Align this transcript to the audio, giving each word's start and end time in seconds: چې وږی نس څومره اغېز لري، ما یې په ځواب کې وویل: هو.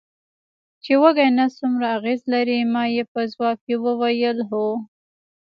چې 0.83 0.93
وږی 1.01 1.29
نس 1.37 1.51
څومره 1.59 1.87
اغېز 1.97 2.21
لري، 2.33 2.59
ما 2.73 2.83
یې 2.95 3.03
په 3.13 3.21
ځواب 3.33 3.57
کې 3.65 3.75
وویل: 3.85 4.37
هو. 4.49 4.67